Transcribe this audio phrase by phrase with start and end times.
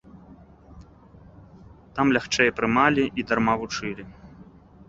[1.97, 4.03] Там лягчэй прымалі і дарма вучылі.